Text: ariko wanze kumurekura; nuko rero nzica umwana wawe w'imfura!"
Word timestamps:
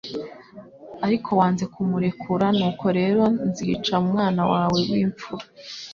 ariko 1.05 1.29
wanze 1.39 1.63
kumurekura; 1.73 2.45
nuko 2.57 2.85
rero 2.99 3.23
nzica 3.47 3.91
umwana 4.05 4.41
wawe 4.51 4.79
w'imfura!" 4.89 5.45